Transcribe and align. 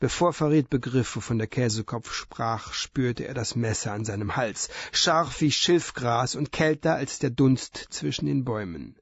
Bevor 0.00 0.32
Farid 0.32 0.70
begriff, 0.70 1.14
wovon 1.16 1.36
der 1.36 1.46
Käsekopf 1.46 2.10
sprach, 2.14 2.72
spürte 2.72 3.28
er 3.28 3.34
das 3.34 3.54
Messer 3.54 3.92
an 3.92 4.06
seinem 4.06 4.34
Hals, 4.34 4.70
scharf 4.92 5.42
wie 5.42 5.52
Schilfgras 5.52 6.36
und 6.36 6.52
kälter 6.52 6.94
als 6.94 7.18
der 7.18 7.28
Dunst 7.28 7.88
zwischen 7.90 8.24
den 8.24 8.42
Bäumen. 8.42 8.96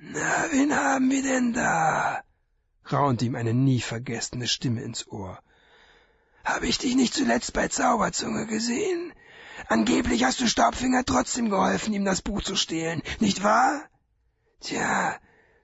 Na, 0.00 0.46
wen 0.50 0.74
haben 0.74 1.08
wir 1.08 1.22
denn 1.22 1.52
da? 1.52 2.20
raunte 2.90 3.26
ihm 3.26 3.36
eine 3.36 3.54
nie 3.54 3.80
vergessene 3.80 4.48
Stimme 4.48 4.82
ins 4.82 5.06
Ohr. 5.06 5.38
Habe 6.44 6.66
ich 6.66 6.78
dich 6.78 6.96
nicht 6.96 7.14
zuletzt 7.14 7.52
bei 7.52 7.68
Zauberzunge 7.68 8.46
gesehen? 8.46 9.12
Angeblich 9.68 10.24
hast 10.24 10.40
du 10.40 10.48
Staubfinger 10.48 11.04
trotzdem 11.04 11.48
geholfen, 11.48 11.94
ihm 11.94 12.04
das 12.04 12.22
Buch 12.22 12.42
zu 12.42 12.56
stehlen, 12.56 13.02
nicht 13.20 13.44
wahr? 13.44 13.84
Tja, 14.60 15.16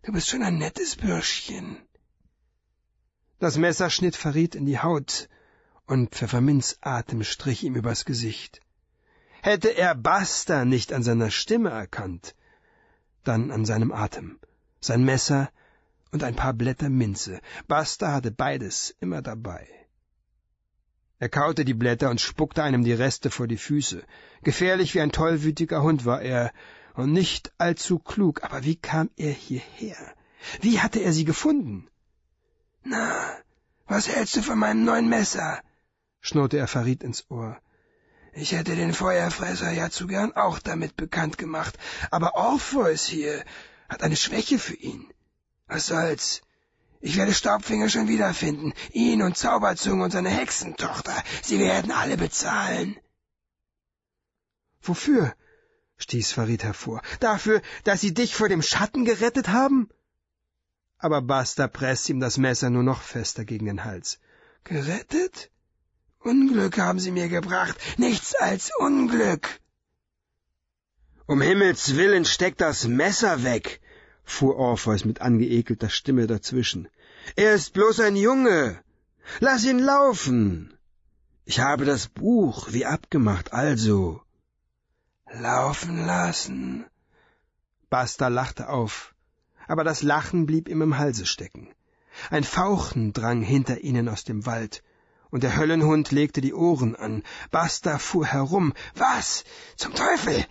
du 0.05 0.13
bist 0.13 0.29
schon 0.29 0.45
ein 0.45 0.59
nettes 0.59 0.95
Bürschchen. 0.95 1.77
Das 3.43 3.57
Messer 3.59 3.91
schnitt 3.91 4.15
Farid 4.15 4.55
in 4.55 4.67
die 4.67 4.79
Haut, 4.79 5.29
und 5.89 6.11
Pfefferminzatem 6.15 7.25
strich 7.25 7.65
ihm 7.65 7.75
übers 7.75 8.05
Gesicht. 8.05 8.61
Hätte 9.43 9.77
er 9.77 9.97
Basta 9.97 10.65
nicht 10.65 10.93
an 10.93 11.03
seiner 11.03 11.29
Stimme 11.29 11.71
erkannt, 11.71 12.37
dann 13.25 13.51
an 13.51 13.65
seinem 13.65 13.91
Atem, 13.91 14.39
sein 14.81 15.03
Messer 15.03 15.51
und 16.13 16.23
ein 16.23 16.37
paar 16.37 16.53
Blätter 16.53 16.89
Minze. 16.89 17.41
Basta 17.67 18.13
hatte 18.13 18.31
beides 18.31 18.95
immer 19.01 19.23
dabei. 19.23 19.67
Er 21.19 21.29
kaute 21.29 21.65
die 21.65 21.75
Blätter 21.75 22.11
und 22.11 22.21
spuckte 22.21 22.63
einem 22.63 22.85
die 22.85 22.93
Reste 22.93 23.29
vor 23.29 23.49
die 23.49 23.57
Füße. 23.57 24.05
Gefährlich 24.45 24.95
wie 24.95 25.01
ein 25.01 25.11
tollwütiger 25.11 25.83
Hund 25.83 26.05
war 26.05 26.23
er, 26.23 26.53
und 26.95 27.13
nicht 27.13 27.53
allzu 27.59 27.99
klug, 27.99 28.45
aber 28.45 28.63
wie 28.63 28.77
kam 28.77 29.11
er 29.17 29.33
hierher? 29.33 30.15
Wie 30.61 30.79
hatte 30.79 31.01
er 31.01 31.13
sie 31.13 31.25
gefunden? 31.25 31.89
Na, 32.85 33.37
was 33.87 34.09
hältst 34.09 34.37
du 34.37 34.43
von 34.43 34.59
meinem 34.59 34.85
neuen 34.85 35.09
Messer? 35.09 35.63
schnurrte 36.21 36.59
er 36.59 36.69
Farid 36.69 37.03
ins 37.03 37.31
Ohr. 37.31 37.61
Ich 38.33 38.53
hätte 38.53 38.77
den 38.77 38.95
Feuerfresser 38.95 39.71
ja 39.73 39.91
zu 39.91 40.07
gern 40.07 40.33
auch 40.33 40.59
damit 40.59 40.97
bekannt 40.97 41.37
gemacht, 41.37 41.79
aber 42.11 42.35
Orpheus 42.35 43.05
hier 43.07 43.45
hat 43.89 44.03
eine 44.03 44.17
Schwäche 44.17 44.59
für 44.59 44.75
ihn. 44.75 45.13
Was 45.67 45.87
soll's? 45.87 46.43
Ich 47.01 47.17
werde 47.17 47.35
Staubfinger 47.35 47.89
schon 47.89 48.09
wiederfinden, 48.09 48.73
ihn 48.93 49.23
und 49.23 49.37
Zauberzunge 49.37 50.05
und 50.05 50.13
seine 50.13 50.31
Hexentochter. 50.31 51.23
Sie 51.43 51.59
werden 51.59 51.91
alle 51.91 52.17
bezahlen. 52.17 52.97
Wofür? 54.81 55.35
stieß 55.99 56.33
Farid 56.33 56.65
hervor. 56.65 57.03
Dafür, 57.21 57.61
dass 57.85 58.01
sie 58.01 58.15
dich 58.15 58.35
vor 58.35 58.49
dem 58.49 58.63
Schatten 58.63 59.05
gerettet 59.05 59.49
haben? 59.49 59.91
Aber 61.03 61.21
Basta 61.21 61.67
presste 61.67 62.13
ihm 62.13 62.21
das 62.21 62.39
Messer 62.39 62.71
nur 62.71 62.85
noch 62.85 63.03
fester 63.03 63.45
gegen 63.45 63.67
den 63.67 63.85
Hals. 63.85 64.19
Gerettet? 64.65 65.51
Unglück 66.21 66.79
haben 66.79 67.01
Sie 67.01 67.11
mir 67.11 67.29
gebracht, 67.29 67.77
nichts 67.99 68.35
als 68.37 68.71
Unglück. 68.79 69.61
Um 71.27 71.41
Himmels 71.41 71.97
willen 71.97 72.25
steck 72.25 72.57
das 72.57 72.87
Messer 72.87 73.43
weg, 73.43 73.81
fuhr 74.23 74.57
Orpheus 74.57 75.05
mit 75.05 75.21
angeekelter 75.21 75.91
Stimme 75.91 76.29
dazwischen. 76.29 76.89
Er 77.35 77.55
ist 77.55 77.73
bloß 77.73 77.99
ein 78.01 78.17
Junge. 78.17 78.81
Lass 79.41 79.65
ihn 79.65 79.81
laufen. 79.81 80.73
Ich 81.45 81.59
habe 81.59 81.85
das 81.85 82.07
Buch 82.07 82.73
wie 82.73 82.87
abgemacht, 82.87 83.53
also. 83.53 84.23
Laufen 85.33 86.07
lassen? 86.07 86.87
Basta 87.91 88.29
lachte 88.29 88.69
auf 88.69 89.12
aber 89.73 89.85
das 89.85 90.03
Lachen 90.03 90.45
blieb 90.45 90.69
ihm 90.69 90.83
im 90.83 90.99
Halse 90.99 91.25
stecken. 91.25 91.75
Ein 92.29 92.45
Fauchen 92.45 93.15
drang 93.15 93.41
hinter 93.41 93.81
ihnen 93.81 94.07
aus 94.11 94.23
dem 94.23 94.45
Wald, 94.45 94.83
und 95.31 95.45
der 95.45 95.57
Höllenhund 95.57 96.11
legte 96.11 96.43
die 96.43 96.53
Ohren 96.53 96.95
an. 96.95 97.23
Basta 97.51 97.99
fuhr 97.99 98.27
herum. 98.27 98.75
Was? 98.95 99.45
Zum 99.77 99.95
Teufel! 99.95 100.45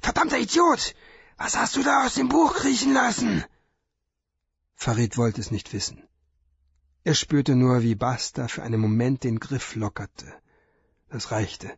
Verdammter 0.00 0.38
Idiot! 0.38 0.94
Was 1.38 1.56
hast 1.56 1.76
du 1.76 1.82
da 1.82 2.04
aus 2.04 2.16
dem 2.16 2.28
Buch 2.28 2.56
kriechen 2.56 2.92
lassen? 2.92 3.42
Farid 4.74 5.16
wollte 5.16 5.40
es 5.40 5.50
nicht 5.50 5.72
wissen. 5.72 6.06
Er 7.04 7.14
spürte 7.14 7.54
nur, 7.54 7.82
wie 7.82 7.94
Basta 7.94 8.48
für 8.48 8.62
einen 8.62 8.82
Moment 8.82 9.24
den 9.24 9.40
Griff 9.40 9.76
lockerte. 9.76 10.30
Das 11.08 11.30
reichte. 11.30 11.72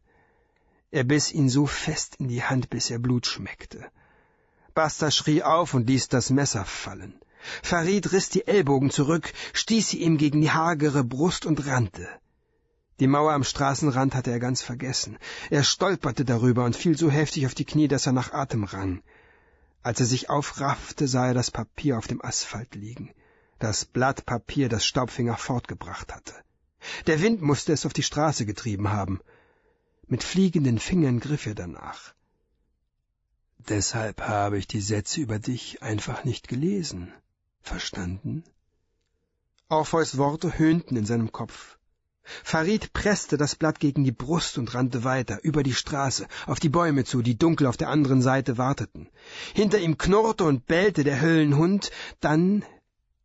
Er 0.91 1.05
biss 1.05 1.31
ihn 1.31 1.49
so 1.49 1.67
fest 1.67 2.17
in 2.17 2.27
die 2.27 2.43
Hand, 2.43 2.69
bis 2.69 2.91
er 2.91 2.99
Blut 2.99 3.27
schmeckte. 3.27 3.93
Basta 4.81 5.11
schrie 5.11 5.43
auf 5.43 5.75
und 5.75 5.91
ließ 5.91 6.09
das 6.09 6.31
Messer 6.31 6.65
fallen. 6.65 7.13
Farid 7.63 8.13
riss 8.13 8.31
die 8.31 8.47
Ellbogen 8.47 8.91
zurück, 8.91 9.31
stieß 9.53 9.91
sie 9.91 9.99
ihm 9.99 10.17
gegen 10.17 10.41
die 10.41 10.53
hagere 10.53 11.05
Brust 11.05 11.45
und 11.45 11.67
rannte. 11.67 12.09
Die 12.99 13.07
Mauer 13.07 13.35
am 13.35 13.45
Straßenrand 13.45 14.15
hatte 14.15 14.31
er 14.31 14.41
ganz 14.41 14.63
vergessen. 14.63 15.19
Er 15.51 15.65
stolperte 15.65 16.25
darüber 16.25 16.65
und 16.65 16.77
fiel 16.77 16.97
so 16.97 17.11
heftig 17.11 17.45
auf 17.45 17.55
die 17.55 17.67
Knie, 17.67 17.89
dass 17.89 18.07
er 18.07 18.13
nach 18.13 18.33
Atem 18.33 18.65
rang. 18.65 19.03
Als 19.83 20.01
er 20.01 20.07
sich 20.07 20.31
aufraffte, 20.31 21.07
sah 21.07 21.27
er 21.27 21.35
das 21.35 21.51
Papier 21.51 21.99
auf 21.99 22.07
dem 22.07 22.25
Asphalt 22.25 22.75
liegen. 22.75 23.13
Das 23.59 23.85
Blatt 23.85 24.25
Papier, 24.25 24.71
das 24.71 24.87
Staubfinger 24.87 25.37
fortgebracht 25.37 26.11
hatte. 26.15 26.33
Der 27.07 27.21
Wind 27.21 27.43
musste 27.43 27.75
es 27.75 27.85
auf 27.85 27.93
die 27.93 28.09
Straße 28.11 28.47
getrieben 28.47 28.89
haben. 28.89 29.21
Mit 30.07 30.25
fliegenden 30.25 30.79
Fingern 30.79 31.21
griff 31.21 31.45
er 31.45 31.55
danach. 31.55 32.15
Deshalb 33.69 34.23
habe 34.23 34.59
ich 34.59 34.67
die 34.67 34.81
Sätze 34.81 35.21
über 35.21 35.39
dich 35.39 35.83
einfach 35.83 36.25
nicht 36.25 36.49
gelesen. 36.49 37.13
Verstanden? 37.61 38.43
Orpheus 39.69 40.17
Worte 40.17 40.59
höhnten 40.59 40.97
in 40.97 41.05
seinem 41.05 41.31
Kopf. 41.31 41.79
Farid 42.23 42.93
presste 42.93 43.37
das 43.37 43.57
Blatt 43.57 43.79
gegen 43.79 44.05
die 44.05 44.13
Brust 44.13 44.57
und 44.57 44.75
rannte 44.75 45.05
weiter, 45.05 45.41
über 45.43 45.63
die 45.63 45.75
Straße, 45.75 46.27
auf 46.47 46.59
die 46.61 46.69
Bäume 46.69 47.05
zu, 47.05 47.23
die 47.23 47.37
dunkel 47.37 47.67
auf 47.67 47.77
der 47.77 47.89
anderen 47.89 48.23
Seite 48.23 48.57
warteten. 48.57 49.09
Hinter 49.55 49.79
ihm 49.79 49.99
knurrte 49.99 50.45
und 50.45 50.67
bellte 50.67 51.05
der 51.05 51.21
Höllenhund, 51.21 51.91
dann 52.21 52.65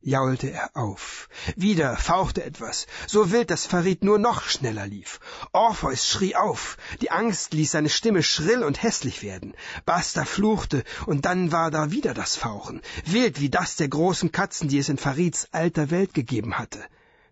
jaulte 0.06 0.52
er 0.52 0.70
auf. 0.76 1.28
Wieder 1.56 1.98
fauchte 1.98 2.44
etwas, 2.44 2.86
so 3.08 3.32
wild, 3.32 3.50
dass 3.50 3.66
Farid 3.66 4.04
nur 4.04 4.20
noch 4.20 4.44
schneller 4.44 4.86
lief. 4.86 5.20
Orpheus 5.52 6.08
schrie 6.08 6.36
auf, 6.36 6.78
die 7.02 7.10
Angst 7.10 7.54
ließ 7.54 7.72
seine 7.72 7.90
Stimme 7.90 8.22
schrill 8.22 8.64
und 8.64 8.82
hässlich 8.84 9.24
werden. 9.24 9.56
Basta 9.86 10.24
fluchte, 10.24 10.84
und 11.08 11.26
dann 11.26 11.52
war 11.52 11.72
da 11.72 11.92
wieder 11.92 12.14
das 12.14 12.36
Fauchen, 12.36 12.82
wild 13.06 13.42
wie 13.42 13.50
das 13.50 13.78
der 13.78 13.88
großen 13.88 14.32
Katzen, 14.32 14.70
die 14.70 14.78
es 14.78 14.90
in 14.90 14.98
Farids 14.98 15.48
alter 15.52 15.90
Welt 15.90 16.14
gegeben 16.14 16.60
hatte. 16.60 16.84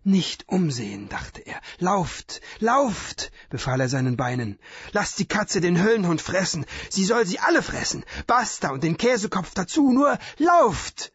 Nicht 0.02 0.48
umsehen, 0.48 1.08
dachte 1.08 1.40
er. 1.40 1.60
Lauft, 1.78 2.42
lauft, 2.58 3.30
befahl 3.50 3.80
er 3.80 3.88
seinen 3.88 4.16
Beinen. 4.16 4.58
Lasst 4.92 5.18
die 5.18 5.26
Katze 5.26 5.60
den 5.62 5.80
Höllenhund 5.82 6.20
fressen, 6.20 6.66
sie 6.90 7.04
soll 7.04 7.24
sie 7.24 7.38
alle 7.38 7.62
fressen, 7.62 8.04
Basta 8.26 8.70
und 8.70 8.82
den 8.82 8.98
Käsekopf 8.98 9.54
dazu, 9.54 9.92
nur 9.92 10.18
lauft! 10.38 11.12